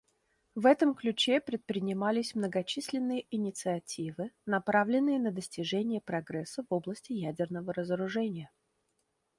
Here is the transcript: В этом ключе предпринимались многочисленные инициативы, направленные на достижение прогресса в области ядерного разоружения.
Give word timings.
В 0.55 0.65
этом 0.65 0.95
ключе 0.95 1.39
предпринимались 1.39 2.33
многочисленные 2.33 3.27
инициативы, 3.29 4.31
направленные 4.47 5.19
на 5.19 5.31
достижение 5.31 6.01
прогресса 6.01 6.65
в 6.67 6.73
области 6.73 7.13
ядерного 7.13 7.71
разоружения. 7.71 8.49